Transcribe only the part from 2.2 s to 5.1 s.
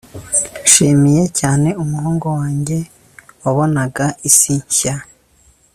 wanjye wabonaga isi nshya